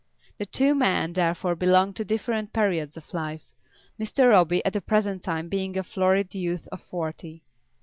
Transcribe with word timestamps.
The 0.39 0.47
two 0.47 0.73
men 0.73 1.13
therefore 1.13 1.53
belonged 1.55 1.95
to 1.97 2.03
different 2.03 2.53
periods 2.53 2.97
of 2.97 3.13
life, 3.13 3.53
Mr. 3.99 4.29
Roby 4.31 4.65
at 4.65 4.73
the 4.73 4.81
present 4.81 5.21
time 5.21 5.47
being 5.47 5.77
a 5.77 5.83
florid 5.83 6.33
youth 6.33 6.67
of 6.71 6.81
forty. 6.81 7.43